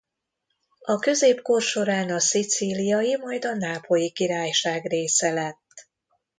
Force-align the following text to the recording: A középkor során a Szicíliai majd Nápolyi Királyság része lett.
A 0.81 0.99
középkor 0.99 1.61
során 1.61 2.09
a 2.09 2.19
Szicíliai 2.19 3.17
majd 3.17 3.57
Nápolyi 3.57 4.11
Királyság 4.11 4.85
része 4.87 5.31
lett. 5.33 5.89